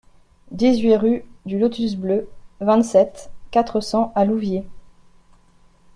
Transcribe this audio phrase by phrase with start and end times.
[0.49, 2.27] dix-huit rue du Lotus Bleu,
[2.59, 4.65] vingt-sept, quatre cents à Louviers